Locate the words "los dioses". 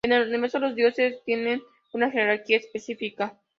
0.57-1.23